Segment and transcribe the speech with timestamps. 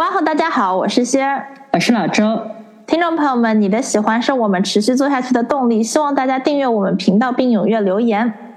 [0.00, 0.22] 哇吼！
[0.22, 2.24] 大家好，我是仙儿，我是老周。
[2.86, 8.56] 听众朋友们，你的喜欢是我们持续做下去的动力，希望大家订阅我们频道并踊跃留言。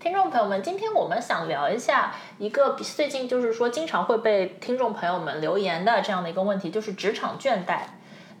[0.00, 7.80] 听众朋友们，今天我们想聊一下一个最近就是说经常会被听众朋友们留言的这样的一个问题，就是职场倦怠。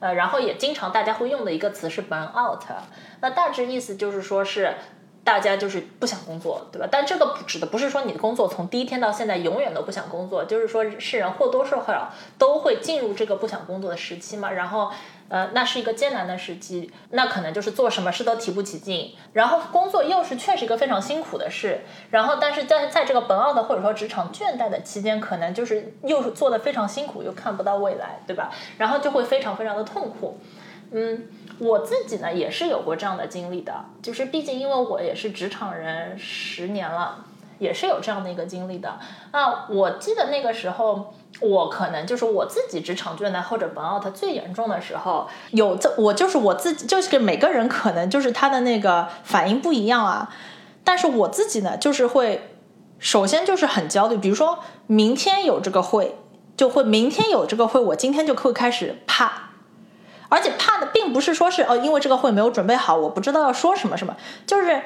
[0.00, 2.62] 呃，然后也经常大家会用的一个词是 burn out。
[3.20, 4.72] 那大致意思就是说是。
[5.26, 6.86] 大家就是不想工作，对吧？
[6.88, 14.52] 但这个指的不是说你的工作从第一天到现在永远都不想工作，就是说是人或多或少都会进入这个不想工作的时期嘛。
[14.52, 14.88] 然后，
[15.28, 19.16] 呃，那是一个艰难的时期，那可能就是做什么事都提不起劲。
[19.32, 21.80] 然后工作又是确实一个非常辛苦的事。
[22.10, 28.52] 然后，但是在在这个本奥的或者说职场倦怠的期间，可能就是又是做的非常辛苦，又看不到未来，对吧？
[28.78, 30.38] 然后就会非常非常的痛苦，
[30.92, 31.26] 嗯。
[31.58, 37.24] 我自己呢也是有过这样的经历的，就是毕竟因为我也是职场人十年了，
[37.58, 38.98] 也是有这样的一个经历的。
[39.32, 50.30] 那我记得那个时候，我可能就是我自己职场倦怠或者 burn out 最严重的时候，有这我就是我自己，就是每个人可能就是他的那个反应不一样啊。
[50.84, 52.50] 但是我自己呢，就是会
[52.98, 56.18] 首先就是很焦虑，比如说明天有这个会，
[56.54, 59.45] 就会明天有这个会，我今天就会开始怕。
[60.28, 64.82] 而且怕的并不是说是哦，因为这个会没有准备好，我不知道要说什么什么，就是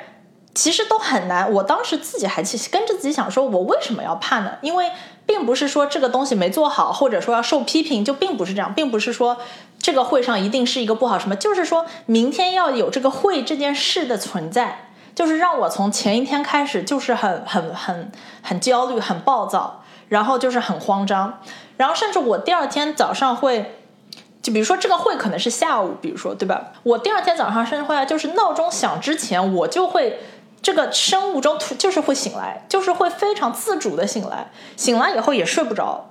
[0.55, 1.51] 其实都很难。
[1.53, 4.53] 我当时自己还去跟着自己想说，我为什么要怕呢？
[4.61, 4.91] 因为
[5.25, 9.39] 并不是说这个东西没做好，或者说要受批评，就并不是这样，并不是说
[9.79, 18.11] 这个会上一定是一个不好什么，就是说明天要有这个会这件事的存在，就是让我从前一天开始就是很很很
[18.43, 21.39] 很焦虑、很暴躁，然后就是很慌张，
[21.77, 23.77] 然后甚至我第二天早上会。
[24.43, 26.73] 就比如说这个会可能是下午，比如说对吧？
[26.83, 30.19] 我第二天早上甚至会就是闹钟响之前，我就会
[30.63, 36.11] 这个生物钟就是会醒来，就是会非常自主的醒来，醒来以后也睡不着，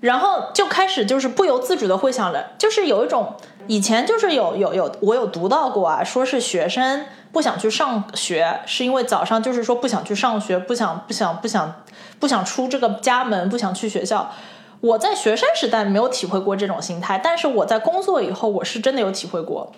[0.00, 3.34] 然后就开始就是不由自主的会想着，就是有一种
[3.66, 11.82] 以前就是有有有我有读到过啊，说是学生不想去上学，是因为早上就是说不想去上学，不想不想不想
[12.18, 14.32] 不想出这个家门，不想去学校。
[14.80, 19.70] 我在学生时代没有体会过这种心态，但是我在工作以后，我是真的有体会过，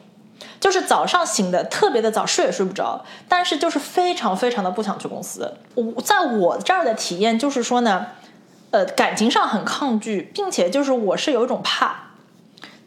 [0.60, 5.54] 就是早上醒的特别的早，睡也睡不着，但是就是非常非常的不想去公司。
[5.74, 8.06] 我在我这儿的体验就是说呢，
[8.70, 12.10] 呃，感情上很抗拒，并且就是我是有一种怕，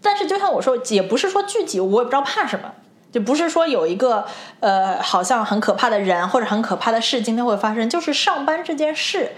[0.01, 2.71] 但是就像我说，也不是说具体我也不知道怕什么，
[3.11, 4.25] 就不是说有一个
[4.61, 9.33] 呃好像很可怕的人或者很可怕的事今天会发生，就是上班这件事。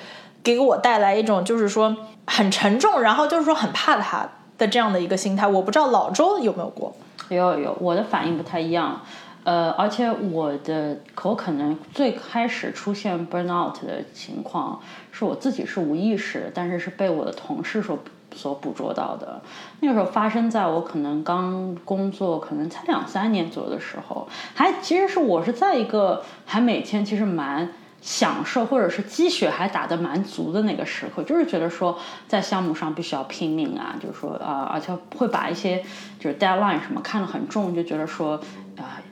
[0.56, 1.94] 给我带来一种就是说
[2.26, 5.46] 很沉重，然后就是说很怕他的这样的一个心态。
[5.46, 6.96] 我不知道老周有没有过？
[7.28, 9.02] 有有，我的反应不太一样。
[9.44, 14.80] 呃，而且我的我可能最开始出现 burnout 的情况，
[15.12, 18.00] 是我自己是无意识，但是是被我的同事所
[18.34, 19.42] 所捕捉到的。
[19.82, 27.70] 那个时候发生在我可能刚工作，可能才两三年左右的时候，还其实是我是在一个还每天其实蛮。
[28.10, 35.84] 享受或者是积雪还打得蛮足的那个时刻，就是觉得说在项目上必须要拼命啊，就是说呃，而且会把一些
[36.18, 38.40] 就是 deadline 什么看得很重，就觉得说
[38.78, 39.04] 啊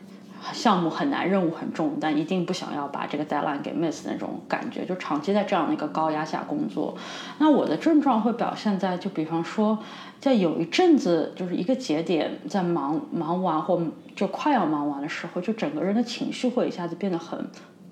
[0.54, 6.96] 项目很难，任务很重，但一定不想要把这个 deadline 给 miss 那种感觉，就长期在这样的一个高压下工作。
[7.40, 9.78] 那我的症状会表现在，就比方说
[10.22, 13.78] 在有一阵子就是一个节点，在忙忙完或
[14.16, 17.46] 就快要忙完的时候，就整个人的情绪会一下子变得很。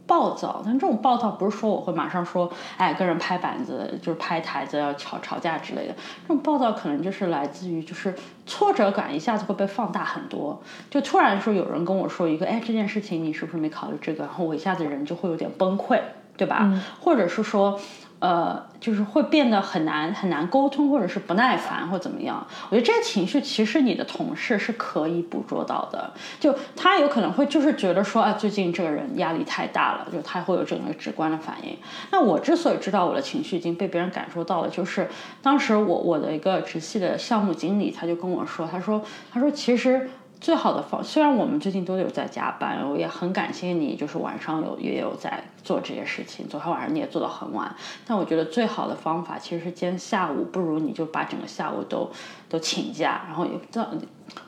[0.05, 5.93] 暴躁，但这种暴躁不是说我会马上说，哎，跟人拍板子，就是拍台子要吵吵架之类的。
[6.21, 8.13] 这种暴躁可能就是来自于，就是
[8.45, 10.61] 挫折感一下子会被放大很多。
[10.89, 14.25] 就突然说有人跟我说一个，哎，这件事情你是不是没考虑这个？
[14.25, 15.99] 然后我一下子人就会有点崩溃，
[16.35, 16.71] 对吧？
[16.99, 17.79] 或者是说。
[18.23, 22.47] 呃，就是会变得很难很难沟通，或者是不耐烦，或怎么样？
[22.69, 26.09] 我觉得这些情绪其实你的同事是可以捕捉到的。
[26.39, 31.77] 就他有可能会就是觉得说，啊，最近这个人压力太大了，就他会有这种直观的反应。
[32.11, 35.09] 那我之所以知道我的情绪已经被别人感受到了，就是
[35.41, 39.03] 当时我我的一个直系的项目经理他就跟我说，他说
[39.33, 40.09] 他说其实。
[40.43, 46.45] 最好的方，虽然我们最近都有在加班，我也很感谢你，就是晚上有也有在做这些事情。
[46.49, 47.73] 昨天晚上你也做到很晚，
[48.05, 52.11] 但我觉得最好的方法其实是今天下午，不如你就把整个下午都
[52.49, 53.87] 都请假，然后这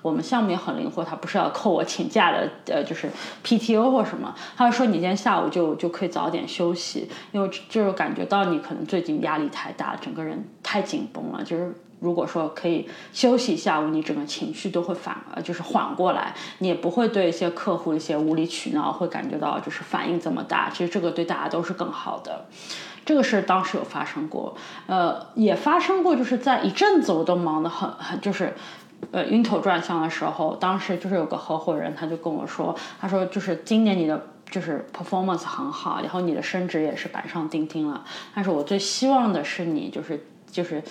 [0.01, 3.09] 我们项目也很灵活，他不是要扣我请假的，呃，就是
[3.45, 11.73] PTO 或什么，他说你今天下午就就可以早点休息，因为就是感觉到你可能最近压力太大，整个人太紧绷了，就是。
[11.99, 20.69] 如果说可以休息一下午，你整个情绪都会反呃就是缓过来，你也不会对一些客户一些无理取闹会感觉到就是反应这么大。
[20.69, 22.45] 其实这个对大家都是更好的。
[23.05, 24.55] 这个事当时有发生过，
[24.87, 28.53] 呃，也发生过，就是在一阵子我都忙得很很就是
[29.11, 38.03] 呃晕头转向的时候，当时就是有个合伙人他就跟我说，他说就是今年你的就是 performance 很好，然后你的升职也是板上钉钉了，
[38.33, 40.83] 但是我最希望的是你就是就是。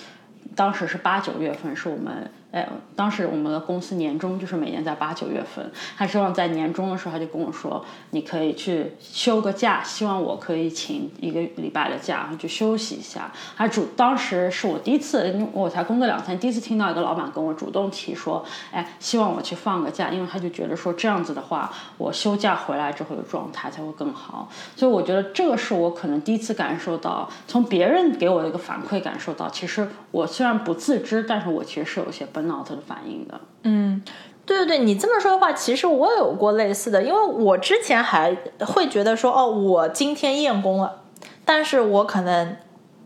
[0.55, 2.31] 当时是八九月份，是我们。
[2.55, 5.69] 哎，当时我们的公司年终就是每年在八九月份，
[5.99, 13.33] 他希望在年终的时候，他就跟我说，你可以去休个假，希望我可以请一个礼拜的假，然后去休息一下。
[13.57, 24.49] 他主当时是我第一次，我才工作两天，第一次听到一个老板跟我主动提说，哎，希望我去放个假，因为他就觉得说这样子的话，我休假回来之后的状态才会更好。
[24.77, 32.44] 所以我觉得这个是我可能第一次感受到，从别人给我的一个反馈感受到，其实我虽然不自知，但是我其实是有些笨。
[32.45, 34.03] 脑子的反应的，嗯，
[34.47, 41.03] 对对对，你这么说的话，其实我有过类似的，因为我之前还会觉得说，哦，我今天验工了，
[41.45, 42.57] 但是我可能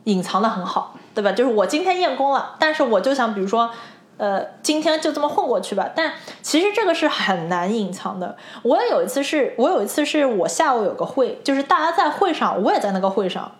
[0.04, 1.32] 隐藏的很好，对吧？
[1.32, 3.70] 就是我今天验工了，但是我就想，比如说，
[4.16, 5.90] 呃，今天就这么混过去吧。
[5.94, 8.36] 但其实这个是很难隐藏的。
[8.62, 13.52] 我也有一次是，我有一次是我下午有个会，就是大家在会上，我也在那个会上，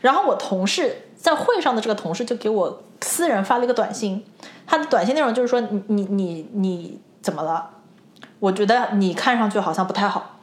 [0.00, 4.22] 然后我同事在会上的这个同事就给我私人发了一个短信。
[4.66, 7.70] 他的短信内容就是说你你你你怎么了？
[8.40, 10.36] 我觉得你看上去好像不太好，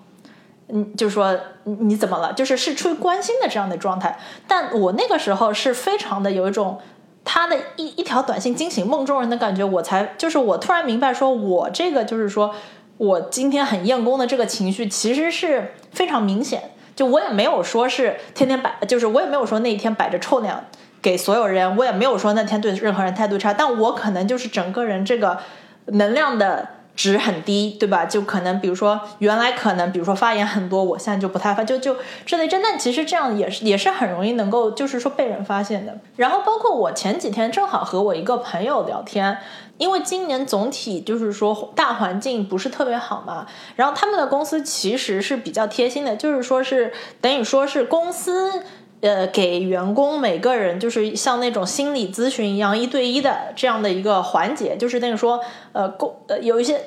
[0.69, 2.33] 嗯，就是说你怎么了？
[2.33, 4.17] 就是是出于关心的这样的状态。
[4.47, 6.79] 但我那个时候是非常的有一种
[7.23, 12.55] 他的一一条短信惊醒梦中人的感觉，我才就是我突然明白，说我这个就是说
[12.97, 16.70] 我今天很厌工的这个情绪其实是非常明显。
[16.95, 20.55] 就我也没有说是天天摆，就是我也没有说那一天摆着臭脸。
[21.01, 25.39] 给所有人，我也没有说那天对任何人态度差，但我可能就是整个人这个
[25.85, 28.05] 能量的值很低，对吧？
[28.05, 31.95] 就可能比如说原来可能比如说发言很多，我现在就不太发，就就
[32.25, 35.97] 这类真，但其实这样也是也是很容易能够就是说被人发现的。
[36.17, 39.37] 然后包括我前几天正好和我一个朋友聊天，
[39.77, 48.63] 因为今年总体就是说大环境不是特别好嘛，然后他们的公司其实是比较贴心的，就是说是等于说是公司。
[49.01, 56.79] 呃，给员工每个人就是像那种心理咨询一样一对一的这样的一个环节，就是那个说，呃，公呃有一些，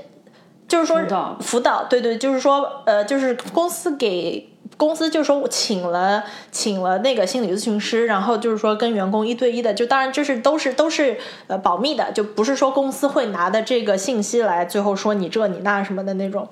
[0.69, 1.03] 就是说
[1.41, 6.23] 辅导，对对，就是说，呃，就是公司给公司就是说我请了
[6.53, 11.19] 请了那个心理咨询师，然后就是说跟员工一对一的，就当然就是都是都是
[11.49, 16.49] 呃保密的，就不是说公司会拿的这个信息来最后说你这你那什么的那种。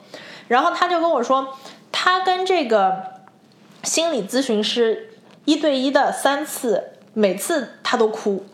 [0.48, 1.54] 然后他就跟我说，
[1.92, 2.96] 他跟这个
[3.84, 5.10] 心理咨询师。
[5.44, 8.44] 一对一的三次，每次他都哭，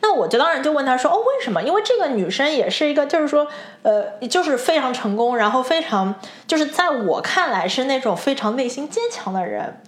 [0.00, 1.62] 那我就当然就问他说：“哦，为什么？
[1.62, 3.48] 因为这个女生也是一个，就是说，
[3.82, 6.14] 呃，就是非常成功，然后非常
[6.46, 9.80] 就是在我看来是那种非常内心坚强的人，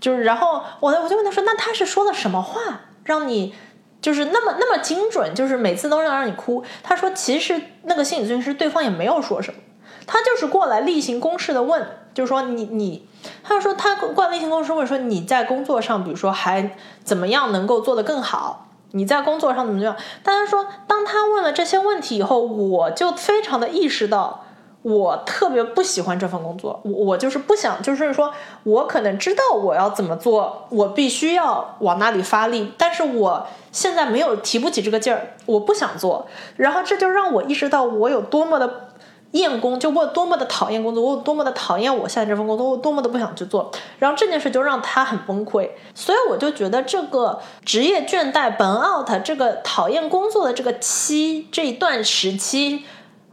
[0.00, 3.54] 就是然后我我就问他说：那他是说了什么话让你
[4.00, 6.62] 就是那么那么精准，就是每次都让让你哭？
[6.82, 9.60] 他说其实那个心理咨询师对方也没有说什么，
[10.06, 13.06] 他就是过来例行公事的问，就是说你你。”
[13.44, 18.66] 他说，他过来例行公事问说，你在工作上，比如说还怎么样能够做得更好？
[18.90, 19.94] 你在工作上怎么样？
[20.24, 24.44] 但他说，当他问了这些问题以后，我就非常的意识到，
[24.82, 26.80] 我特别不喜欢这份工作。
[26.82, 36.26] 我我就是不想，就是说我可能知道我要怎么做，我必须要往那里发力，但是我现在没有提不起这个劲儿，我不想做。
[36.56, 38.88] 然后这就让我意识到我有多么的。
[39.32, 43.70] 厌工就我多么的讨厌工作，我有多么的讨厌我现在这份工作，我多么的不想去做。
[43.98, 52.84] 然后这件事就让他很崩溃，所以我就觉得这个职业倦怠 burn out 这个讨厌工作的这个期这一段时期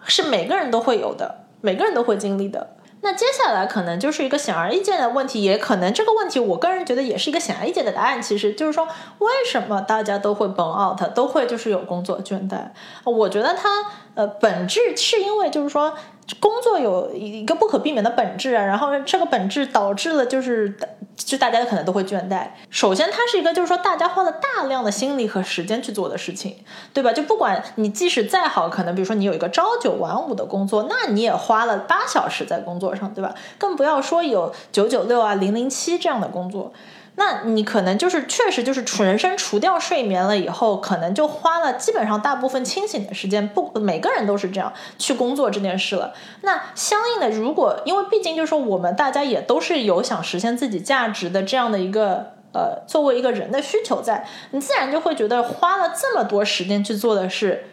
[0.05, 2.75] 是每个人都会有的，每个人都会经历的。
[3.01, 8.21] 那接下来可能就是一个显而易见的问题，也可能这个问题，我个人觉得也是一个显而易见的答案。
[8.21, 8.85] 其实就是说，
[9.19, 12.71] 为什么大家都会 burn out，都会就是有工作倦怠？
[13.05, 13.85] 我觉得他
[14.19, 15.93] 呃，本质是因为就是说
[16.41, 20.77] 工作有一个不可避免的本质啊，然后这个本质导致了就是
[21.15, 22.49] 就大家可能都会倦怠。
[22.69, 26.57] 首先，它是一个就是说大家花了大量的心力和时间去做的事情，
[26.93, 27.13] 对吧？
[27.13, 33.33] 就不管你即使再好，可能比如说你有一个朝九晚五的工作，那你也花了八小时在工作上，对吧？
[33.57, 36.73] 更不要说有九九六啊、零零七这样的工作。
[37.19, 46.13] 那你可能就是确实就是除人生除掉睡眠了以后，可能就花了基本上大部分清醒的时间，不每个人都是这样去工作这件事了。
[46.43, 57.65] 那相应的，如果因为毕竟就是说我们大家也都是有想实现自己价值的这样的一个呃作为一个人的需求在，你自然就会觉得花了这么多时间去做的事，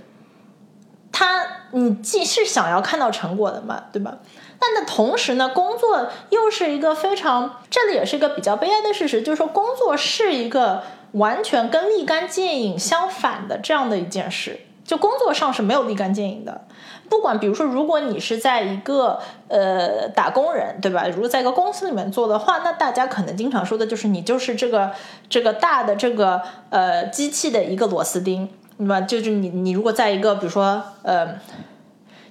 [1.12, 4.18] 他你既是想要看到成果的嘛，对吧？
[4.58, 10.82] 但的同时呢，工作又是一个非常，这里也是一个比较悲哀的事实，就是说工作是一个
[11.12, 16.62] 完全跟立竿见影相反的这样的一件事，就工作上是没有立竿见影的。
[17.08, 21.06] 不管比如说，如果你是在一个呃打工人，对吧？
[21.06, 24.90] 如果在一个公司里面做的话，那大家可能经常说的就是你就是这个
[25.28, 28.48] 这个大的这个呃机器的一个螺丝钉，
[28.78, 29.00] 那么？
[29.02, 31.38] 就是你你如果在一个比如说呃。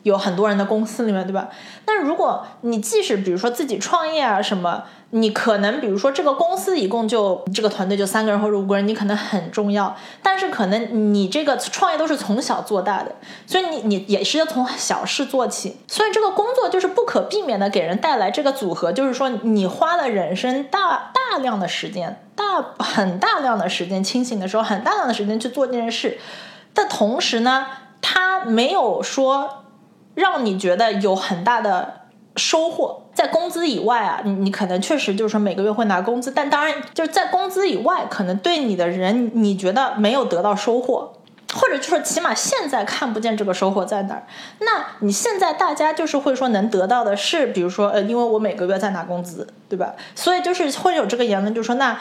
[0.05, 1.50] 有很多人的公司里面，对吧？
[1.83, 13.15] 但如果你即使比如说自己创业啊什么，你可能比如说这个公司一共就这个团队就三个人或者五个人，你可能很重要，但是可能你这个创业都是从小做大的，
[13.47, 26.19] 所以你你也是要从小事做起，所以这个工作就是不可避免的给人带来这个组合，就是说你花了人生大大量的时间，大很大量的时间清醒的时候，很大量的时间去做这件事
[26.75, 27.65] 但同时呢，
[28.03, 29.64] 他没有说。
[30.15, 32.01] 让你觉得有很大的
[32.36, 41.13] 收获，在工资以外啊，你你可能确实就是说每个月会拿工资，但当然就是在工资以外，可能对你的人你觉得没有得到收获，
[41.53, 44.24] 或者就是起码现在看不见这个收获在哪儿。
[44.60, 49.93] 那你现在大家就是会说能得到的是，比如说呃，因为我每个月在拿工资，对吧？
[50.15, 51.98] 所以就是会有这个言论，就是说那。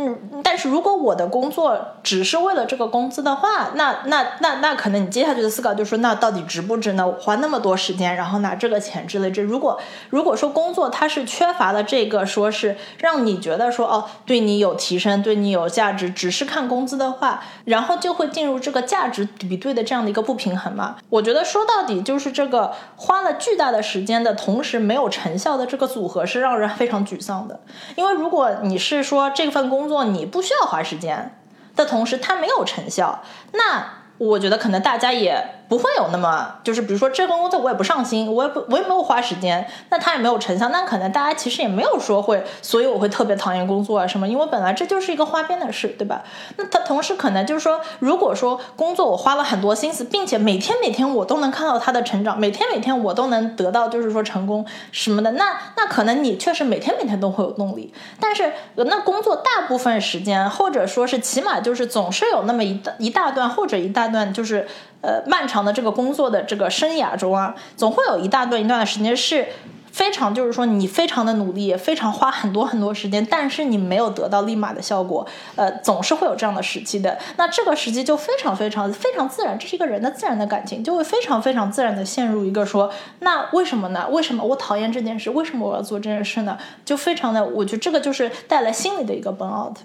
[0.00, 7.04] 嗯，但是如果我的工作只是为了这个工资的话，那那那那可能你接下去的思考就是说，那到底值不值呢？
[7.20, 20.94] 花那么多时间，然后拿这个钱之类这，如果如果说工作它是缺乏了这个，说是让你觉得说哦，对你有提升，对你有价值，只是看工资的话，然后就会进入这个价值比对的这样的一个不平衡嘛。
[21.08, 27.58] 我觉得说到底就是这个花了巨大的时间的同时没有成效的这个组合是让人非常沮丧的，
[27.96, 31.34] 因为如果你是说这份工，做你不需要花时间
[31.74, 35.57] 的同时，它没有成效，那我觉得可能大家也。
[35.68, 46.22] 不会有那么，就是比如说这份工作我也不上心，我也不我也没有花时间，那他也没有成效，那可能大家其实也没有说会，所以我会特别讨厌工作啊什么，因为本来这就是一个花边的事，对吧？
[46.56, 64.66] 那他同时可能就是说，如果说工作我花了很多心思，并且每天每天我都能看到他的成长，每天每天我都能得到就是说成功什么的，那那可能你确实每天每天都会有动力，但是那工作大部分时间或者说是起码就是总是有那么一大一大段或者一大段就是。
[65.00, 69.46] 呃，漫长的这个工作的这个生涯中啊，总会有一大段一段的时间是
[69.92, 75.26] 非常，就是说你非常的努力，非常花很多很多时间，但是你没有得到立马的效果。
[75.56, 77.18] 呃，总是会有这样的时期的。
[77.36, 84.06] 那这个时期就非常非常非常自然，这是一个人的自然的感情，就会非常非常自然的陷入一个说，那为什么呢？
[84.10, 85.30] 为什么我讨厌这件事？
[85.30, 86.58] 为什么我要做这件事呢？
[86.84, 89.78] 就非常的，我觉得这个就是带来心理的一个 burn out。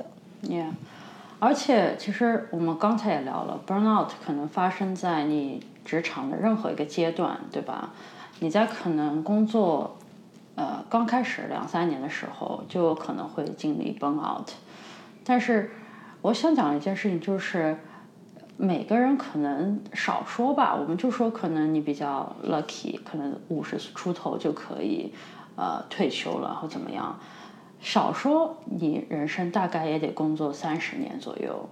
[0.43, 0.72] Yeah。
[1.46, 7.90] 而且，其实我们刚才也聊了，burnout 可能发生在你职场的任何一个阶段，对吧？
[8.40, 9.98] 你在可能工作，
[10.56, 14.52] 呃，刚开始两三年的时候，就有可能会经历 burnout。
[15.26, 15.72] 但是，
[16.22, 17.78] 我想讲一件事情，就是
[18.56, 25.14] 每个人可能少说吧，我们就说可能你比较 lucky，可能五十出头就可以
[25.58, 27.20] 呃退休了，或怎么样。
[27.84, 31.68] 少说，你人生大概也得工作三十年左右。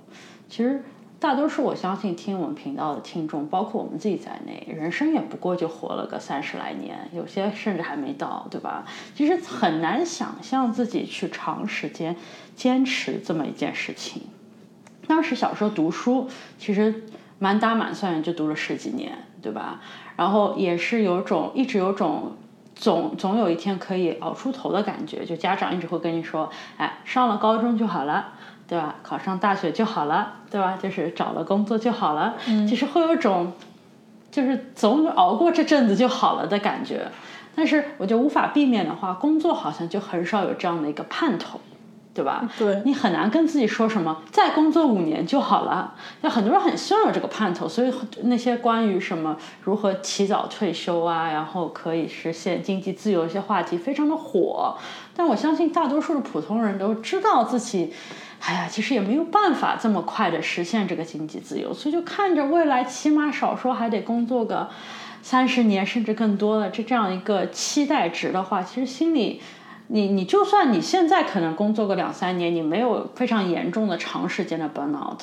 [0.50, 0.84] 其实，
[1.22, 8.86] 大多数我相信听我们频道的听众，包括我们自己在内，人生也不过就活了个三十来年，有些甚至还没到，对吧？
[9.16, 12.18] 其实很难想象自己去长时间
[12.58, 14.24] 坚持这么一件事情。
[15.08, 16.28] 当时小时候读书，
[16.60, 17.06] 其实
[17.40, 19.80] 满打满算就读了十几年，对吧？
[20.18, 22.34] 然后也是有种一直有种。
[22.82, 28.30] 总总有一天可以熬出头的感觉，就家长一直会跟你说，哎，上了高中就好了，
[28.68, 28.96] 对吧？
[29.04, 30.80] 考上大学就好了，对吧？
[30.82, 32.34] 就是找了工作就好了。
[32.48, 33.54] 嗯，其实会有种，
[34.32, 37.08] 就是总熬过这阵子就好了的感觉。
[37.56, 41.62] 但是我觉得无法避免的话，工作好像就很少有这样的一个盼头。
[42.14, 42.50] 对吧？
[42.60, 45.96] 对你很难跟自己说什么再工作五年就好了。
[46.20, 54.78] 那很多人很希望有这个盼头，所以那些关于什么如何提早退休啊，然后可以实现经济自由一些话题非常的火。
[55.16, 57.94] 但我相信大多数的普通人都知道自己，
[58.42, 64.70] 哎呀，其实也没有办法这么快的实现这个经济自由，所以就看着未来起码少说还得工作个
[65.22, 69.42] 三十年甚至更多的这这样一个期待值的话，其实心里。
[69.94, 75.20] 你你就算你现在可能工作个两三年，你没有非常严重的长时间的 burnout，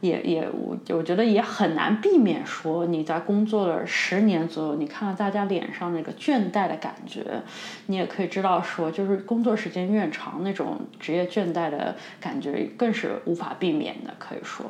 [0.00, 7.24] 也也我我觉得也很难避免说你在工作了十年左右，你看到大家脸上那个倦怠的感觉，
[7.86, 14.66] 你也可以知道说，就是工作时间越长，那种职业倦怠的感觉更是无法避免的，可以说。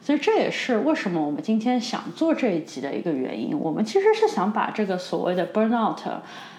[0.00, 3.58] 所以这也是为什么我们今天想做这一集的一个原因。
[3.58, 5.98] 我们其实是想把这个所谓的 burnout。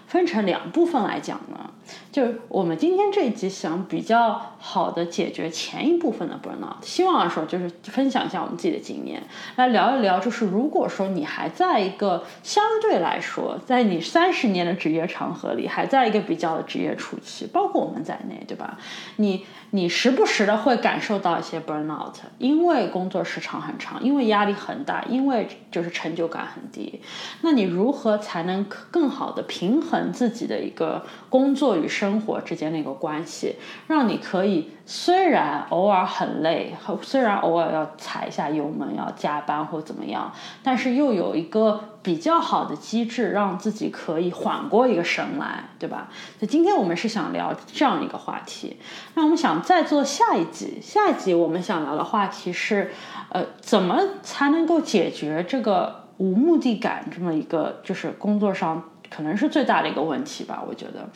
[0.07, 1.71] 分成两部分来讲呢，
[2.11, 9.23] 就是我们今天这一集想比较好的解决前一部分的 burnout，希望说就是分享一下我们自己的经验，
[9.55, 18.77] 来聊一聊，就是如果说你还在一个相对来说，在你三十年的职业长河里，还在一个比较的职业初期，包括我们在内，对吧？
[19.15, 27.01] 你你时不时的会感受到一些 burnout，因为工作时长很长，因为压力很大，因为就是成就感很低，
[27.41, 29.94] 那你如何才能更好的平衡？
[30.11, 33.55] 自己的一个工作与生活之间的一个关系，
[33.87, 40.31] 让你可以虽然偶尔很累，虽然偶尔要踩一下油门，要加班或怎么样，
[40.63, 46.09] 但是又有一个比较好的机制，让自己可以缓过一个神来，对吧？
[46.39, 48.77] 所以今天我们是想聊这样一个话题。
[49.15, 52.91] 那我们想再做下一集，下一集我们想聊的话题是，
[53.29, 58.83] 呃，怎么才能够解决这个无目的感这么一个，就是工作上。
[59.09, 61.07] 可能是最大的一个问题吧，我觉得。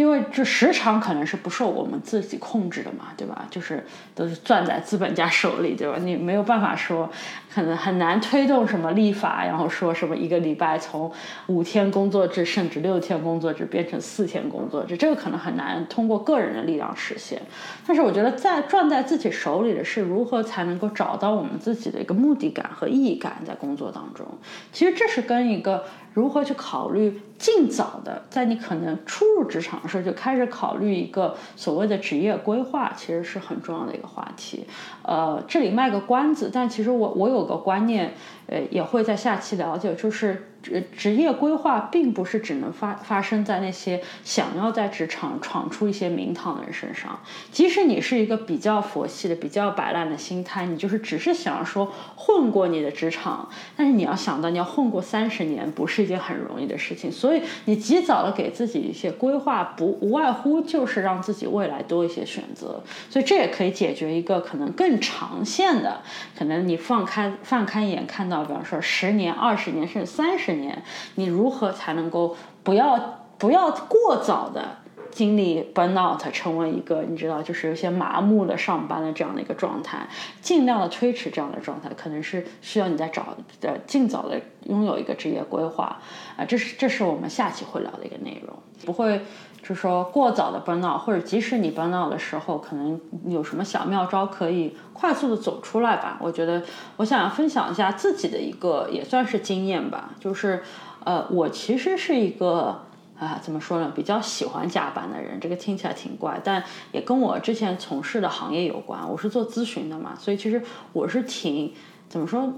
[0.00, 3.46] 因为这时长可能是不受我们自己控制的嘛，对吧？
[3.50, 5.98] 就是都是攥在资本家手里，对吧？
[6.00, 7.10] 你没有办法说，
[7.52, 11.12] 可能很难推动什么立法，然后说什么一个礼拜从
[11.48, 17.42] 五天工作制甚至六天工作制变成四天工作制，这个可能很难通过个人的力量实现。
[17.86, 24.26] 但是我觉得，在攥在自己手里的是如何才能够找到我们自己的一个目的感和意义感在工作当中。
[24.72, 29.78] 其实这是跟一个如何去考虑尽早的，在你可能初入职场。
[29.90, 34.66] 时候就开始考虑一个所谓的职业规划，其实是很重要的一个话题。
[35.02, 38.14] 呃，这里卖个关子，但其实我我有个观念，
[38.46, 40.46] 呃，也会在下期了解，就是。
[40.62, 47.18] 职职业规划并不是只能发发生在那些想要在职场闯出一些名堂的人身上。
[47.50, 57.10] 即使你是一个比较佛系的、比较摆烂的心态，你就是只是想说混过你的职场，但是你要想到你要混过三十年，不是一件很容易的事情。
[57.10, 62.82] 所以你及早的给自己一些规划，不无外乎就是让自己未来多一些选择。
[63.08, 66.02] 所以这也可以解决一个可能更长线的，
[66.38, 70.49] 可能你放开放开眼看到，比方说十年、二十年甚至三十。
[70.54, 70.82] 年，
[71.14, 72.98] 你如何才能够不要
[73.38, 74.76] 不要过早的
[75.10, 80.08] 经历 burnout，成为一个你知道就是有些麻木的上班的这样的一个状态，
[80.40, 86.00] 尽量的推迟这样的状态，可能是需要你在找呃尽早的拥有一个职业规划
[86.36, 89.20] 啊，这是这是我们下期会聊的一个内容，不会
[89.62, 94.76] 就说过早的 burnout，或者即使你 burnout 的时候，可能有什么小妙招可以。
[94.92, 96.62] 快速的走出来吧，我觉得
[96.98, 100.62] 我想分享一下自己的一个也算是经验吧，就是
[101.04, 102.82] 呃，我其实是一个
[103.20, 110.60] 啊怎么说呢，比较喜欢加班的人，这个听起来挺怪，但也跟我之前从事的行业有关，我是做咨询的嘛，所以其实
[110.92, 111.72] 我是挺
[112.08, 112.52] 怎么说。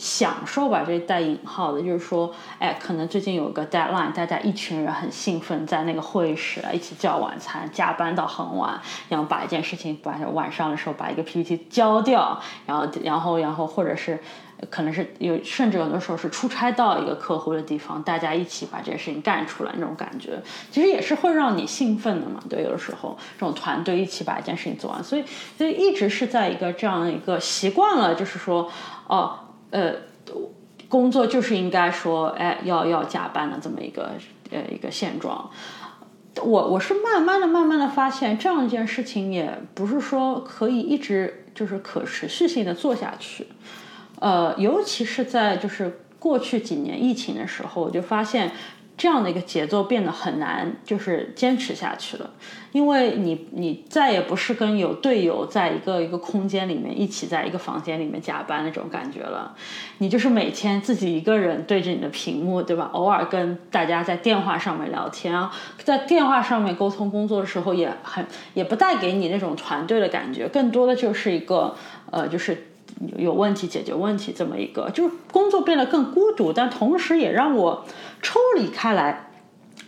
[0.00, 14.20] 享受吧，这带引号的，就是说，哎，可能最近有个 deadline，大家一群人很兴奋，在那个会议室一起叫晚餐，加班到很晚，然后把一件事情，把晚上的时候把一个 PPT 交掉，然后，然后，然后，或者是
[14.70, 20.40] 可能是有，甚至有的时候是出差到一个客户的地方，大家一起把这件事情干出来，那种感觉，
[20.70, 22.42] 其实也是会让你兴奋的嘛。
[22.48, 25.24] 对，有的时候这种团队一起把一件事情做完，所以，
[25.56, 28.70] 所以一直是在一个这样的一个习惯了，就是说，
[29.06, 29.38] 哦。
[29.70, 29.92] 呃，
[30.88, 34.12] 工作就是应该说，哎，要要加班的这么一个
[34.50, 35.50] 呃一个现状。
[36.42, 43.46] 我我是慢慢的、慢慢的发现，这样一件事情也不是说可以一直就是可持续性的做下去。
[44.20, 48.52] 呃，尤其是在就是过去几年疫情的时候，我就发现。
[49.00, 52.28] 这样的一个节奏变得很难，就是坚持下去了，
[52.72, 59.54] 因为你你再也不是跟有队友在一个一个空间里面一起在一个房间里面加班那种感觉了，
[59.98, 62.90] 你就是每天自己一个人对着你的屏幕，对吧？
[62.92, 65.54] 偶尔跟大家在电话上面聊天啊，
[65.84, 71.76] 在电话上面沟通工作的时候也很也不带给你那种团队的感觉，更多的就是一个
[72.10, 72.64] 呃就是。
[73.16, 77.84] 有问题解决问题，这么一个就是工作变得更孤独，但同时也让我
[78.22, 79.30] 抽离开来，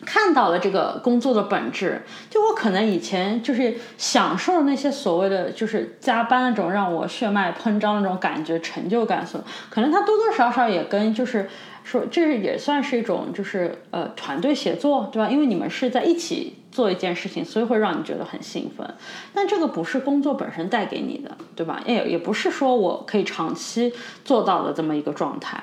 [0.04, 2.02] 看到了这个工作的本质。
[2.28, 11.48] 就我可能以前就是享受那些所谓的就是加班那种让我血脉喷张那种感觉、成就感，所可能它多多少少也跟就是。
[11.82, 15.28] 说这是也算是一种，就是呃团队协作，对吧？
[15.28, 18.94] 因为你们是在一起做一件事情，所以会让你觉得很兴奋。
[19.34, 21.82] 但这个不是工作本身带给你的，对吧？
[21.86, 23.92] 也也不是说我可以长期
[24.24, 25.62] 做到的这么一个状态。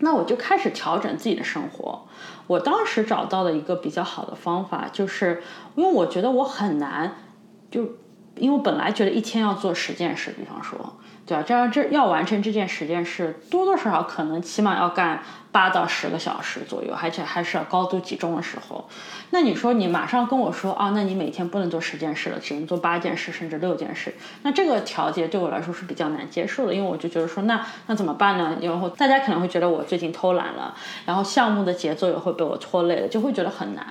[0.00, 2.06] 那我就开始调整自己的生活。
[2.46, 5.42] 我当时找到的一个比较好的方法，就是
[5.74, 7.16] 因为我觉得我很难，
[7.70, 7.82] 就
[8.36, 10.98] 因为我本来觉得一天要做十件事，比方说。
[11.28, 15.22] 对啊，这样这要完成这件十件事，多多少少可能起码要干。
[15.50, 18.86] 八到十个小时左右，而且还是要高度集中的时候。
[19.30, 24.14] 那你说你马上跟我说啊，那你每天不能做十件事了，只能做八件事甚至六件事。
[24.42, 28.58] 那这个调节对我来说是比较难接受的，因为我就觉得说那那怎么办呢？
[28.60, 30.74] 然后大家可能会觉得我最近偷懒了，
[31.06, 33.86] 然后项目的节奏也会被我拖累了，就会觉得很难。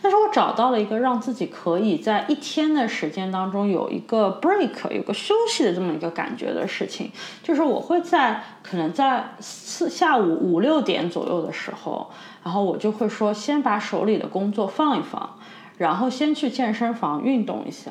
[0.00, 11.02] 但是我找到了一个让自己可以在一天的时间当中有一个 break，有个休息的这么一个感觉的事事情，就是我会在可能在四下午五六点。
[11.12, 12.10] 左右的时候，
[12.42, 15.36] 然后我就会说，先把手里的工作放一放，
[15.76, 17.90] 然后先去健身房运动一下，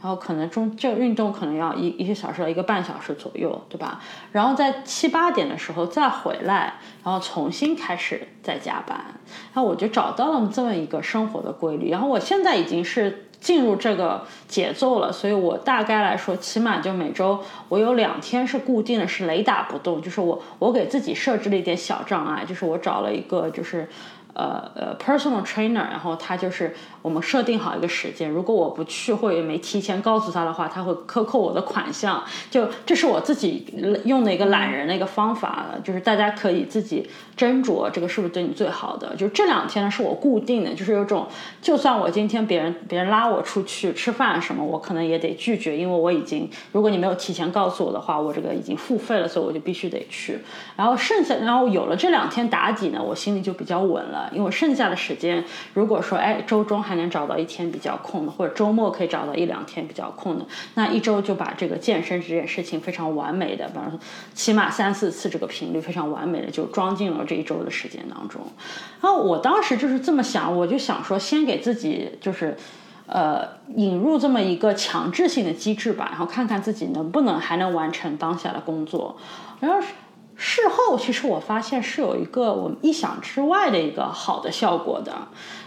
[0.00, 4.00] 然后可能中这个运动可能要一一个小时到一个半小时左右，对吧？
[4.30, 8.96] 然后在七八点的时候再回来，然后重新开始再加班，
[9.52, 13.26] 然后我就找到了这么一个生活的规律，然后我现在已经是。
[13.40, 20.00] 进入这个节奏了，所以我大概来说，起码就每周我有两天是固定的，是雷打不动。
[20.00, 23.88] 就是我我给自己设置了一点小障碍，就是我找了一个就是。
[24.34, 32.22] 呃呃，personal trainer，然后他就是我们设定好一个时间，如果我不去或者没提前告诉他的话，他会克扣我的款项。
[32.50, 33.66] 就这是我自己
[34.04, 39.14] 用的一个懒人的一个方法，就是大家可以自己斟酌这个是不是对你最好的。
[39.16, 41.26] 就这两天呢是我固定的，就是有种
[41.60, 50.38] 就算我今天别人别人拉我出去吃饭什么，我可能也得拒绝，因为我已经如果你没有提前告诉我的话，我这个已经付费了，所以我就必须得去。
[50.76, 54.19] 然后剩下然后有了这两天打底呢，我心里就比较稳了。
[54.32, 63.98] 因为剩下的时间，如果说哎周中还能找到一天比较空的，或者周末可以找到一两天比较空的，那一周就把这个健身这件事情非常完美的，比方说
[64.34, 68.40] 起码三四次这个频率非常完美的就装进了这一周的时间当中。
[69.00, 72.56] 然后我当时就是这么想，我就想说先给自己就是
[73.06, 79.16] 呃引入这么一个强制性的机制吧，然后看看自己能不能还能完成当下的工作，
[79.60, 79.78] 然后。
[80.42, 85.12] 事后其实我发现是有一个我们意想之外的一个好的效果的，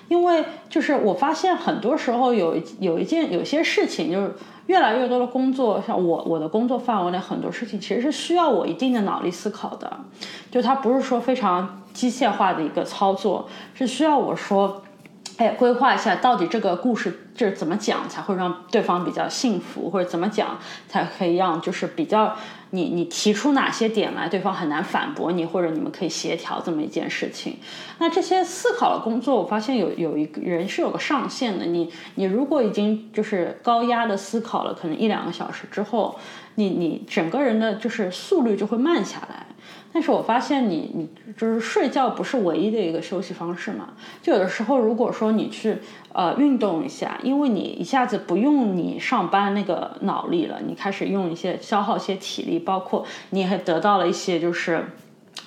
[0.08, 4.34] 因为就是我发现很多时候有一有一件有些事情就是
[4.66, 9.96] 越来越多的工作，像我我的工作范围内很多事情其实是需要我一定的脑力思考的，
[10.50, 14.82] 就它不是说非常机械化的一个操作，是需要我说，
[15.38, 20.58] 哎，规划一下到底这个故事就是怎么讲才会让对方比较幸福，或者怎么讲
[20.88, 22.36] 才可以让就是比较。
[22.76, 27.56] 你你提出哪些点来，对方很难反驳你，或者你们可以协调这么一件事情。
[28.00, 31.66] 那这些思考的工作，我发现有有一个人是有个上限的。
[31.66, 36.18] 你你如果已经就是高压的思考了，可能一两个小时之后，
[36.56, 39.46] 你你整个人的就是速率就会慢下来。
[39.94, 43.90] 但是我发现你你就是睡觉不是唯一的一个休息方式嘛？
[44.22, 45.78] 就有的时候如果说你去
[46.12, 54.84] 呃运动一下，因为你一下子不用你上班那个脑力了，你开始用一些消耗些体力，包括你还得到了一些就是。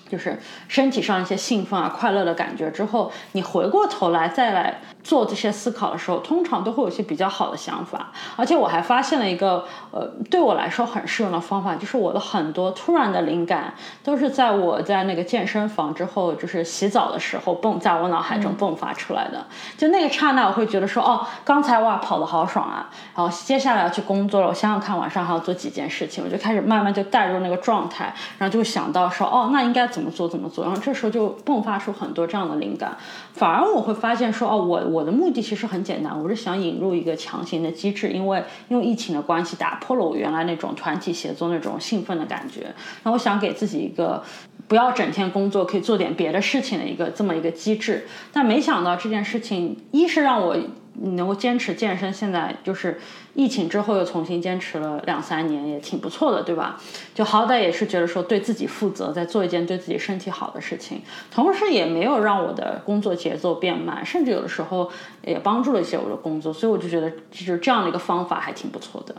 [0.08, 8.10] 就是身体上一些兴奋啊、快乐的感觉之后，你回过头来再来做这些思考的时候，通常都会有一些比较好的想法。
[8.36, 13.72] 而且我还发现了一个呃，对我来说很适用的方法，就是我的很多突然的灵感
[14.04, 19.46] 都是在我在那个健身房之后，就是洗澡的时候迸在我脑海中迸发出来的。
[19.78, 29.86] 就那个刹那，我会觉得说，哦，刚才哇跑的好爽啊，然后接下来要去工作了，我想想看晚上还要做几件事情，我就开始慢慢就带入那个状态，然后就会想到说，哦，那应该。
[29.86, 32.96] 怎么做怎么做，然后这时候就迸发出很多这样的灵感。
[33.32, 42.74] 反而我会发现说，哦，我我我的目的其实很简单，我是想引入一个强行的机制，因为因为疫情的关系，打破了我原来那种团体协作那种兴奋的感觉。
[43.02, 44.22] 那我想给自己一个
[44.66, 48.06] 不要整天工作，可以做点别的事情的一个这么一个机制。
[48.32, 50.56] 但没想到这件事情，一是让我
[50.98, 52.98] 你能够坚持健身，现在就是
[53.34, 56.80] 疫情之后又重新坚持了两三年，也挺不错的，对吧？
[57.14, 64.90] 就好歹也是觉得说对自己负责，在做一件对自己身体好的事情，同时也没有让我的工作节奏变慢，甚至有的时候
[65.22, 69.14] 也帮助了一些我的工作，所以我就觉得就是这样的一个方法还挺不错的。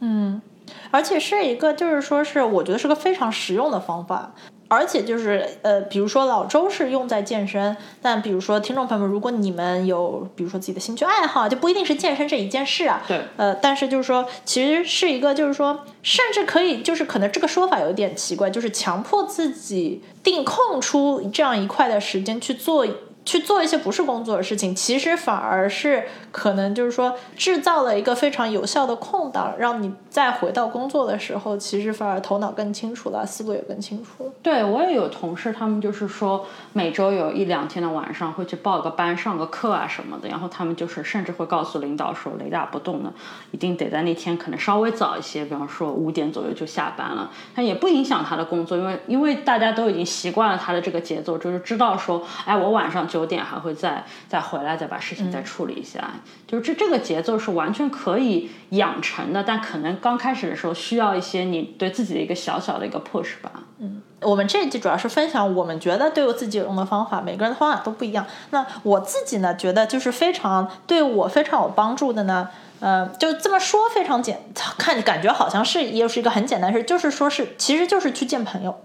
[0.00, 0.40] 嗯，
[0.90, 4.32] 而且是一个就是说是我觉得是个非常实用的方法。
[4.68, 13.00] 而且就是呃，比如说老周是用在健身，但比如说听众朋友们，如果你们有比如说自己的兴趣爱好，就不一定是健身这一件事啊。
[13.06, 13.20] 对。
[13.36, 22.84] 呃，但是就是说，其实是一个就是说，甚至可以就是可能这个说法有点奇怪，就是强迫自己定空出这样一块的时间去做。
[23.26, 34.32] 去做一些不是工作的事情，其实反而是可能就是说制造了一个非常有效的空档，让你再回到工作的时候，其实反而头脑更清楚了，思路也更清楚了。
[34.42, 43.12] 对我也有同事，他们就是说每周有一两天的晚上会去报个班、上个课啊什么的，然后他们就是甚至会告诉领导说雷打不动的，
[43.50, 53.15] 一定得在那天可能稍微早一些，比方说五点左右就下班了，但也不影响他的工作，因为因为大家都已经习惯了他的这个节奏，就是知道说，哎，我晚上就。
[53.16, 56.06] 九点还会再再回来，再把事情再处理一下，
[56.46, 63.50] 就是这这个节奏是完全可以养成的，但可能刚开始的时候需要一些你对自己的一个小小的一个 push 吧。
[63.78, 68.26] 嗯，我们这一集主要是分享我们觉得对我自己有用的方法，每个人的方法都不一样。
[68.50, 72.50] 那我自己呢，觉得就是非常对我非常有帮助的呢，
[72.80, 74.42] 呃，就这么说非常简，
[74.76, 78.78] 看感觉好像是又是一个很简单事，就是说是其实就是去见朋友。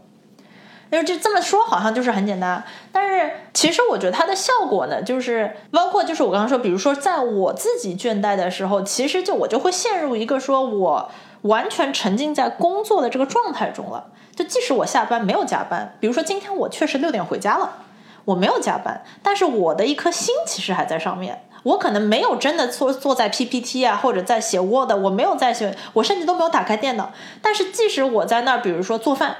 [0.91, 11.09] 就是这这么说好像就是很简单，但是其实我觉得它的效果呢，就是包括就是我刚刚说，比如说在我自己倦怠的时候，其实就我就会陷入一个说我
[11.43, 14.07] 完全沉浸在工作的这个状态中了。
[14.35, 17.77] 就即使我下班没有加班，比如说今天我确实六点回家了，
[18.25, 21.43] 我没有加班，但是我的一颗心其实还在上面。
[21.63, 27.11] 我可能没有真的坐坐在 PPT 啊，或者在写 Word，我没有在写，我甚至都没有打开电脑。
[27.41, 29.37] 但是即使我在那儿，比如说做饭。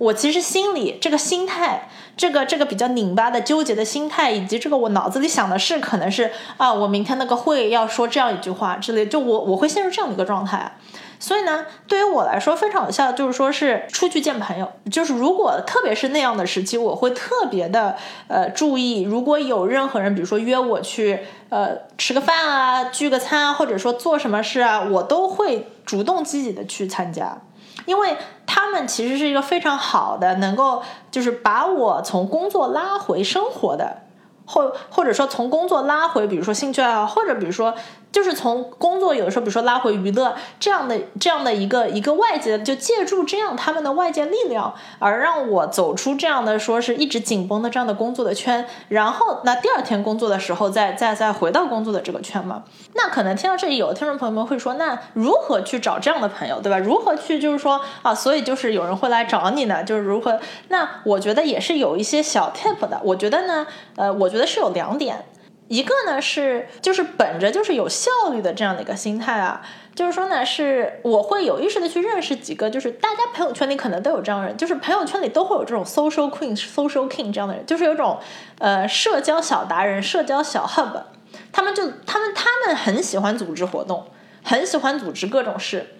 [0.00, 10.72] 我其实心里这个心态，这个这个比较拧巴的纠结的心态，以及这个我脑子里想的是，可能是啊，我明天那个会要说这样一句话之类，就我我会陷入这样的一个状态。
[11.18, 17.94] 所以呢，对于我来说非常有效，就是说是出去见朋友，就是如果特别是那样的时期，我会特别的
[18.28, 21.18] 呃注意，如果有任何人，比如说约我去
[21.50, 27.42] 呃吃个饭啊，聚个餐啊，或者说做什么事啊，我都会主动积极的去参加。
[27.86, 34.02] 因为他们其实是一个非常好的，能够就是把我从工作拉回生活的，
[34.46, 37.74] 或或者说从工作拉回，比如说兴趣爱好，或者比如说。
[38.12, 52.64] 就是从工作有的时候，比如说拉回娱乐这样的这样的一个一个外界，就借助这样他们的外界力量，而让我走出这样的说是一直紧绷的这样的工作的圈，然后那第二天工作的时候再再再回到工作的这个圈嘛。
[52.94, 56.78] 那可能听到这里，有的听众朋友们会说，那如何去找这样的朋友，对吧？
[56.78, 59.84] 如何去就是说啊，所以就是有人会来找你呢？
[59.84, 60.40] 就是如何？
[60.68, 63.00] 那我觉得也是有一些小 tip 的。
[63.04, 65.24] 我觉得呢，呃，我觉得是有两点。
[65.70, 69.62] 一个呢是就是本着就是有效率的这样的一个心态啊，
[69.94, 78.18] 就是说呢是我会有意识的去认识几个，就是大家朋友圈里可能都有这样的人，就是朋友圈里都会有这种 social queen、social king 这样的人，就是有种
[78.58, 81.04] 呃社交小达人、社交小 hub，
[81.52, 84.08] 他们就他们他们很喜欢组织活动，
[84.42, 85.94] 很喜欢组织各种事。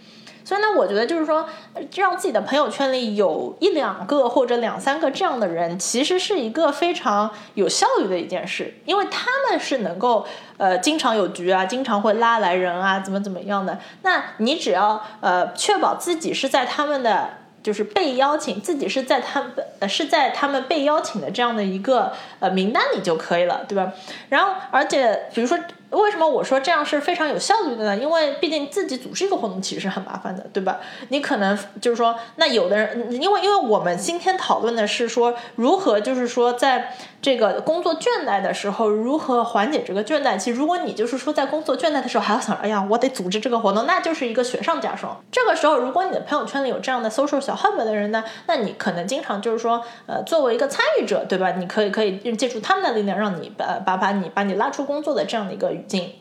[0.44, 1.48] 所以呢，我觉得就是说，
[1.96, 10.26] 让自己的朋友圈里有一两个或者两三个这样的人，其实是一个非常有效率的一件事，因为他们是能够
[10.56, 13.78] 呃经常有局啊，经常会拉来人啊，怎么怎么样的。
[14.02, 17.30] 那你只要呃确保自己是在他们的
[17.62, 23.92] 就是被邀请，自己是在他们呃是在他们被邀请的这样的一个呃名单里就可以了，对吧？
[24.30, 25.58] 然后而且比如说。
[25.90, 27.96] 为什么我说这样是非常有效率的呢？
[27.96, 30.78] 因为毕竟自己组织一个活动其实是很麻烦的，对吧？
[31.08, 40.50] 你可能就是说，那有的人，因为因为我们今天讨论的是说如何，就是说在这个工作倦怠的时候，如何缓解这个倦怠期。
[40.50, 45.22] 如果你就是说在工作倦怠的时候还要想，哎呀，我得组织这个活动，那就是一个雪上加霜。
[45.32, 51.52] 这个时候，如果你的朋友圈里有这样的 social 小 hub 的人呢，那你可能经常就是说，呃，作为一个参与者，对吧？
[51.52, 55.70] 你可以可以借助他们的力量，让你把把把你把你拉出工作的这样的一个。
[55.70, 56.12] 语境，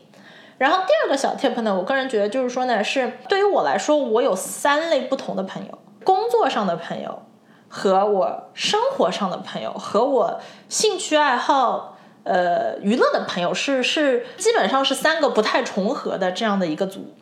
[0.58, 7.22] 然后第二个小 tip 呢，我个人觉得就是说呢，是对于我来说，我有三类不同的朋友：工作上的朋友，
[7.70, 17.14] 和我生活上的朋友，和我兴趣爱好、呃娱乐的朋友，是是基本上是三个不太重合的这样的一个组。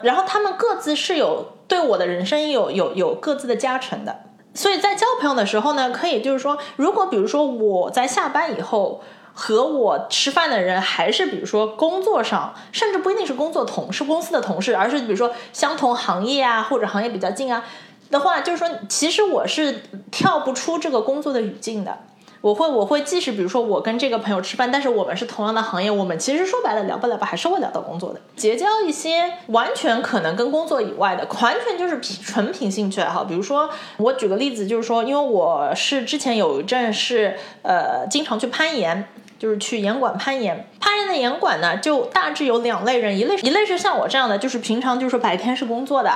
[0.00, 4.20] 然后他们各自是有对我的人生有有有各自的加成的。
[4.54, 17.62] 所以在交朋友的时候呢，可以就是说，如果比如说我在下班以后和我吃饭的人还是比如说工作上，甚至不一定是工作同事、公司的同事，而是比如说相同行业啊，或者行业比较近啊
[18.10, 21.98] 的话，就是说，其实我是跳不出这个工作的语境的。
[22.42, 28.20] 我会，我会，即使比如说我跟这个朋友吃饭，但是我们是同样的行业，我们其实说白了聊不聊吧，还是会聊到工作的。
[28.34, 33.24] 结交一些完全可能跟工作以外的，完全就是纯凭兴趣爱好。
[33.24, 33.68] 比如说，
[33.98, 39.06] 我举个例子，就是说，因为我是之前有一阵是呃经常去攀岩，
[39.38, 40.66] 就是去岩馆攀岩。
[40.80, 46.10] 攀岩的岩馆呢，就大致有两类人，一类一类是像我这样的，就是平常就是白天是工作的。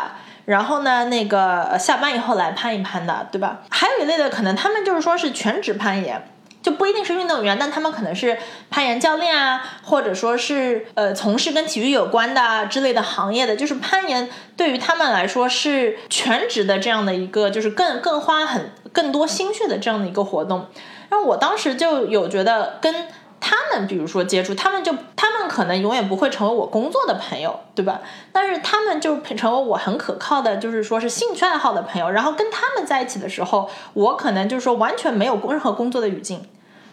[0.45, 3.61] 然后呢，那个下班以后来攀一攀的，对吧？
[3.71, 6.23] 还有一类的，可能他们就是说是全职攀岩，
[6.63, 8.39] 就不一定是运动员，但他们可能是
[8.71, 20.67] 攀岩教练啊，或者说是呃从事跟体育有关的之类的行业的，就是攀岩对于他们来说是全职的这样的一个，就是更更花很更多心血的这样的一个活动。
[21.09, 23.07] 然后我当时就有觉得跟。
[23.47, 28.01] 他们比如说接触，他们就他们可能永远不会成为我工作的朋友，对吧？
[28.33, 32.11] 但是他们就成为我很可靠的，就是说是兴趣爱好的朋友。
[32.11, 36.47] 然后跟他们在一起的时候，我可能就是说完全没有任何工作的语境，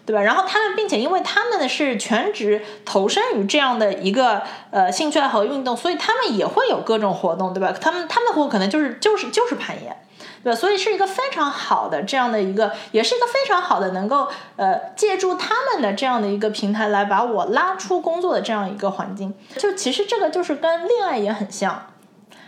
[0.05, 0.21] 对吧？
[0.21, 7.73] 然后他们，并且因为他们是全职投身于这样的一个呃兴趣爱好运动，所以他们也会有各种活动，对吧？
[7.79, 9.95] 他们他们的活可能就是就是就是攀岩。
[10.43, 19.33] 对，所以是一个非常好的这样的一个，也是一个非常好的能够呃借助他们的这样的一个平台来把我拉出工作的这样一个环境。
[19.57, 21.93] 就其实这个就是跟恋爱也很像，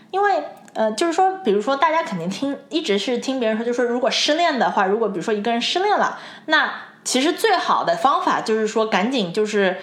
[0.09, 9.77] 因为呃就是说，比如说大家肯定听一直是听别人说，就说如果失恋的话，如果比如说一个人失恋了，那其实最好的方法就是说赶紧就是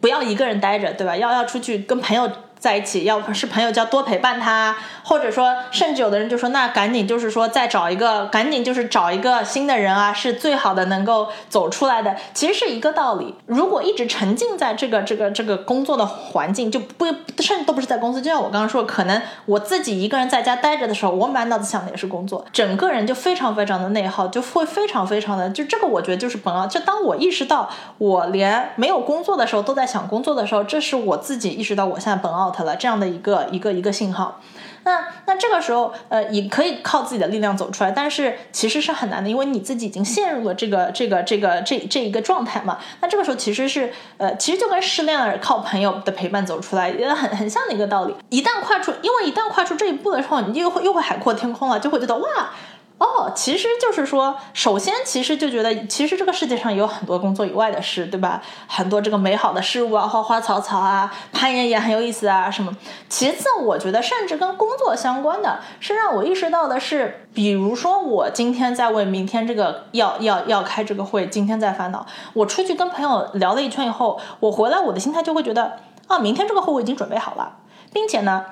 [0.00, 1.16] 不要一个人待着，对吧？
[1.16, 2.28] 要要出去跟朋友。
[2.58, 12.16] 在一起，要是朋友就要多陪伴他，或者说，甚至有的人就说，那赶紧就是说再找一个，赶紧就是找一个新的人啊，是最好的能够走出来的。
[12.34, 13.34] 其实是一个道理。
[13.46, 17.06] 如果一直沉浸在这个这个这个工作的环境，就不
[17.38, 26.66] 甚至都不是在公司，就像我刚刚说，可能我自己一个人在家待着的时候，我满脑子想的也是工作，整个人就非常非常的内耗，就会非常非常的就这个，我觉得就是本奥。
[26.66, 32.47] 就当我意识到我连没有工作的时候都在想工作的时候，这是我自己意识到我现在本奥。
[32.48, 34.40] Out 了这样的一个一个一个信号，
[34.84, 42.78] 那那这个时候，呃，也可以靠自己的力量走出来，但是其实是很难的，因为你自己已经陷入了这个这个这个这这一个状态嘛。
[43.00, 48.14] 那这个时候其实是，呃，其实就跟失恋了靠朋友的陪伴走出来，也很很像的一个道理。
[48.30, 52.50] 一旦跨出，因为一旦跨出这一步的时候，你又会又会海阔天空了，就会觉得哇。
[52.98, 58.42] 哦，其实就是说，首先其实就觉得，其实这个世界上有很多工作以外的事，对吧？
[58.66, 62.76] 很多这个美好的事物啊，花花草草啊，攀岩也很有意思啊，什么。
[63.08, 72.04] 其次，我觉得甚至跟工作相关的是让我意识到的是，比如说我今天在为明天这个要要要开这个会，今天在烦恼。
[72.32, 77.58] 我出去跟朋友聊了一圈以后，我回来我的心态就会觉得，啊，明天这个会我已经准备好了，
[77.92, 78.44] 并且呢。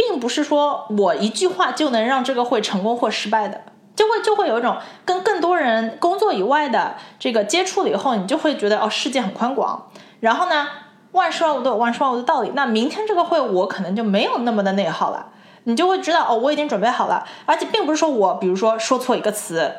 [0.00, 3.60] 并不是说我一句话就能让这个会成功或失败的，
[3.94, 9.90] 就会就会有一种跟更多人工作以外的这个接触了以后，你就会觉得哦，世界很宽广。
[10.20, 10.66] 然后呢，
[11.12, 12.52] 万事万物都有万事万物的道理。
[12.54, 15.26] 那明天这个会我可能就没有那么的内耗了，
[15.64, 17.26] 你就会知道哦，我已经准备好了。
[17.44, 19.70] 而且并不是说我比如说说错一个词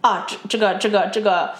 [0.00, 1.54] 啊，这这个这个这个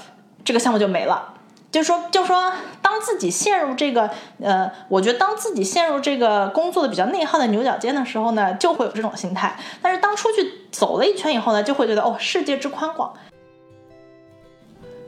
[0.44, 1.35] 这个项目就没了。
[1.70, 4.11] 就说，就说，当自己陷入这个，
[4.42, 9.54] 呃，我觉得当自己陷入这个工作的比较内耗的牛角尖的时候呢，就会有这种心态。
[9.83, 13.12] 但是当出去走了一圈以后呢，就会觉得，哦，世界之宽广。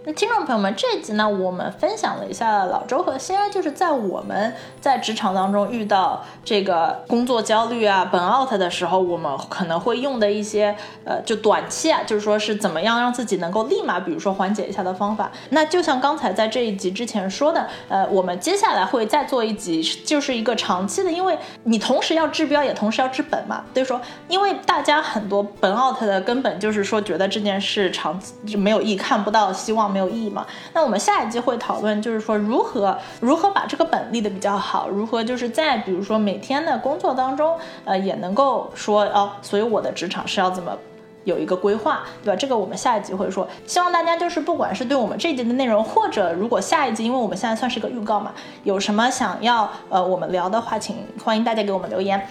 [0.02, 15.30] 那听众朋友们，这集呢，我们分享了一下老周和仙儿，就是在我们在职场当中遇到这个工作焦虑啊、本 out 的时候，我们可能会用的一些呃，就短期啊，就是说是怎么样让自己能够立马，比如说缓解一下的方法。
[15.50, 23.62] 那就像刚才在这一集之前说的，呃，我们接下来会再做一集，就是一个长期的，因为你同时要治标，也同时要治本嘛。
[23.74, 29.89] 所以说，因为大家很多本 out 的根本就是说觉得这件事长期就没有意义，看不到希望。
[29.90, 30.46] 没有意义嘛？
[30.72, 40.76] 那我们下一集会讨论，就是说如何如何把这个本立的比较好，如何就是在比如说每天的工作当中，呃，也能够说哦，所以我的职场是要怎么
[41.24, 42.36] 有一个规划，对吧？
[42.36, 43.46] 这个我们下一集会说。
[43.66, 52.26] 希望大家就是不管是对我们这一集的内容，或者如果下一集，因为我们现在算是个预告嘛，有什么想要呃我们聊的话，请欢迎大家给我们留言。